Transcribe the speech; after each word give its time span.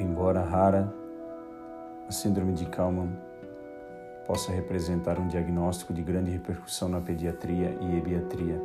Embora 0.00 0.40
rara, 0.40 0.90
a 2.08 2.10
Síndrome 2.10 2.54
de 2.54 2.64
Kalman 2.64 3.10
possa 4.26 4.50
representar 4.50 5.18
um 5.18 5.28
diagnóstico 5.28 5.92
de 5.92 6.00
grande 6.00 6.30
repercussão 6.30 6.88
na 6.88 7.02
pediatria 7.02 7.76
e 7.82 7.98
ebiatria, 7.98 8.58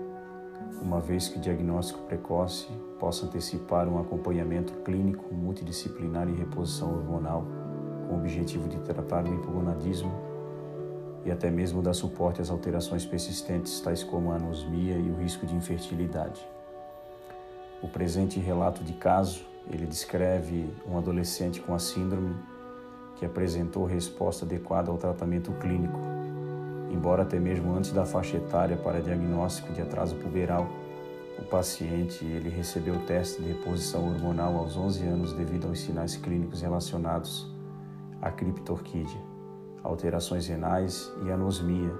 uma 0.82 1.02
vez 1.02 1.28
que 1.28 1.38
o 1.38 1.42
diagnóstico 1.42 2.00
precoce 2.04 2.70
possa 2.98 3.26
antecipar 3.26 3.86
um 3.90 4.00
acompanhamento 4.00 4.72
clínico 4.76 5.34
multidisciplinar 5.34 6.30
e 6.30 6.32
reposição 6.32 6.96
hormonal 6.96 7.46
com 8.08 8.16
o 8.16 8.18
objetivo 8.18 8.70
de 8.70 8.80
tratar 8.80 9.26
o 9.26 9.34
hipogonadismo 9.34 10.14
e 11.26 11.32
até 11.32 11.52
mesmo 11.52 11.82
dar 11.82 11.94
suporte 11.94 12.42
às 12.42 12.50
alterações 12.50 13.06
persistentes, 13.06 13.82
tais 13.82 14.06
como 14.06 14.32
a 14.32 14.36
anosmia 14.36 14.98
e 14.98 15.12
o 15.12 15.18
risco 15.18 15.46
de 15.46 15.54
infertilidade. 15.54 16.48
O 17.84 17.90
presente 17.90 18.40
relato 18.40 18.86
de 18.86 18.94
caso, 18.94 19.54
ele 19.72 19.86
descreve 19.86 20.70
um 20.88 20.98
adolescente 20.98 21.62
com 21.62 21.74
a 21.74 21.80
síndrome 21.80 22.36
que 23.16 23.26
apresentou 23.26 23.86
resposta 23.86 24.46
adequada 24.46 24.92
ao 24.92 24.98
tratamento 24.98 25.52
clínico, 25.54 26.00
embora 26.92 27.24
até 27.24 27.40
mesmo 27.40 27.74
antes 27.74 27.92
da 27.92 28.06
faixa 28.06 28.38
etária 28.38 28.78
para 28.78 29.02
diagnóstico 29.02 29.74
de 29.74 29.82
atraso 29.82 30.16
puberal, 30.16 30.68
o 31.40 31.44
paciente 31.44 32.24
ele 32.24 32.50
recebeu 32.50 32.96
o 32.96 33.06
teste 33.06 33.42
de 33.42 33.50
reposição 33.50 34.08
hormonal 34.08 34.58
aos 34.58 34.78
11 34.78 35.06
anos 35.06 35.34
devido 35.34 35.68
aos 35.68 35.80
sinais 35.80 36.16
clínicos 36.16 36.62
relacionados 36.62 37.52
à 38.22 38.32
criptorquídea, 38.32 39.20
alterações 39.84 40.48
renais 40.48 41.12
e 41.26 41.32
anosmia, 41.32 41.94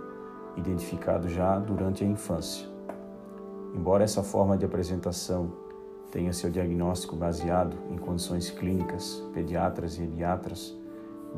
identificado 0.56 1.28
já 1.28 1.60
durante 1.60 2.04
a 2.04 2.08
infância. 2.08 2.66
Embora 3.74 4.06
essa 4.06 4.24
forma 4.24 4.58
de 4.58 4.64
apresentação 4.64 5.65
tenha 6.16 6.32
seu 6.32 6.50
diagnóstico 6.50 7.14
baseado 7.14 7.76
em 7.92 7.98
condições 7.98 8.50
clínicas, 8.50 9.22
pediatras 9.34 9.98
e 9.98 10.00
pediatras 10.00 10.74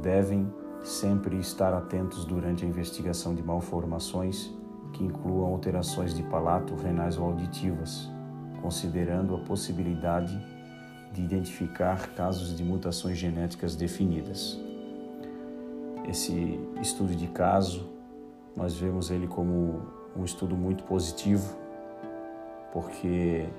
devem 0.04 0.48
sempre 0.84 1.40
estar 1.40 1.74
atentos 1.74 2.24
durante 2.26 2.64
a 2.64 2.68
investigação 2.68 3.34
de 3.34 3.42
malformações 3.42 4.54
que 4.94 5.04
incluam 5.04 5.52
alterações 5.52 6.14
de 6.14 6.22
palato, 6.22 6.76
renais 6.76 7.18
ou 7.18 7.26
auditivas, 7.26 8.08
considerando 8.62 9.34
a 9.34 9.40
possibilidade 9.40 10.40
de 11.12 11.24
identificar 11.24 12.10
casos 12.10 12.56
de 12.56 12.64
mutações 12.64 13.18
genéticas 13.18 13.76
definidas. 13.76 14.62
Esse 16.08 16.60
estudo 16.80 17.16
de 17.16 17.26
caso, 17.30 17.90
nós 18.56 18.76
vemos 18.76 19.10
ele 19.10 19.26
como 19.26 19.88
um 20.16 20.24
estudo 20.24 20.56
muito 20.56 20.84
positivo, 20.84 21.58
porque 22.72 23.50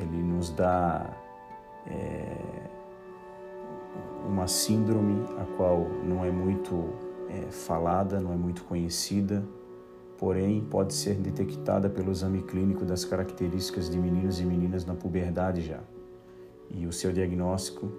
ele 0.00 0.22
nos 0.22 0.50
dá 0.50 1.10
é, 1.86 2.36
uma 4.26 4.46
síndrome 4.46 5.24
a 5.38 5.44
qual 5.56 5.88
não 6.04 6.24
é 6.24 6.30
muito 6.30 6.90
é, 7.28 7.50
falada, 7.50 8.20
não 8.20 8.32
é 8.32 8.36
muito 8.36 8.64
conhecida, 8.64 9.44
porém 10.16 10.60
pode 10.64 10.94
ser 10.94 11.14
detectada 11.14 11.88
pelo 11.88 12.10
exame 12.10 12.42
clínico 12.42 12.84
das 12.84 13.04
características 13.04 13.88
de 13.88 13.98
meninos 13.98 14.40
e 14.40 14.44
meninas 14.44 14.84
na 14.84 14.94
puberdade 14.94 15.62
já. 15.62 15.80
E 16.70 16.86
o 16.86 16.92
seu 16.92 17.12
diagnóstico 17.12 17.90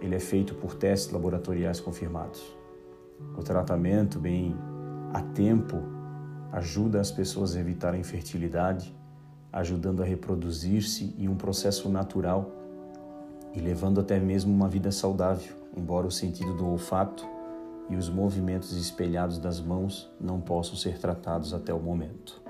ele 0.00 0.14
é 0.14 0.20
feito 0.20 0.54
por 0.54 0.74
testes 0.74 1.12
laboratoriais 1.12 1.80
confirmados. 1.80 2.54
O 3.36 3.42
tratamento 3.42 4.18
bem 4.18 4.54
a 5.12 5.22
tempo 5.22 5.76
ajuda 6.52 7.00
as 7.00 7.10
pessoas 7.10 7.56
a 7.56 7.60
evitar 7.60 7.94
a 7.94 7.98
infertilidade, 7.98 8.94
ajudando 9.54 10.02
a 10.02 10.04
reproduzir-se 10.04 11.14
em 11.16 11.28
um 11.28 11.36
processo 11.36 11.88
natural 11.88 12.50
e 13.54 13.60
levando 13.60 14.00
até 14.00 14.18
mesmo 14.18 14.52
uma 14.52 14.68
vida 14.68 14.90
saudável, 14.90 15.54
embora 15.76 16.08
o 16.08 16.10
sentido 16.10 16.54
do 16.56 16.66
olfato 16.66 17.24
e 17.88 17.94
os 17.94 18.08
movimentos 18.08 18.72
espelhados 18.72 19.38
das 19.38 19.60
mãos 19.60 20.10
não 20.20 20.40
possam 20.40 20.74
ser 20.74 20.98
tratados 20.98 21.54
até 21.54 21.72
o 21.72 21.78
momento. 21.78 22.43